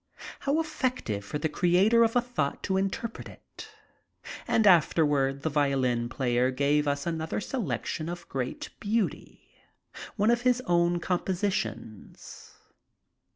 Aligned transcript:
How 0.39 0.59
effective 0.59 1.23
for 1.23 1.37
the 1.37 1.47
creator 1.47 2.01
of 2.03 2.15
a 2.15 2.21
thought 2.21 2.63
to 2.63 2.75
interpret 2.75 3.29
it. 3.29 3.69
And 4.47 4.65
afterward 4.65 5.43
the 5.43 5.49
violin 5.51 6.09
player 6.09 6.49
gave 6.49 6.87
us 6.87 7.05
another 7.05 7.39
selection 7.39 8.09
of 8.09 8.27
great 8.27 8.71
beauty, 8.79 9.47
one 10.15 10.31
of 10.31 10.41
his 10.41 10.59
own 10.65 10.99
compositions. 10.99 12.55